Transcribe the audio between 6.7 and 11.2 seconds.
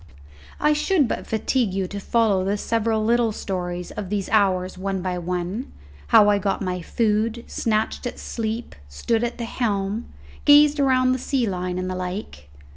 food, snatched at sleep, stood at the helm, gazed around the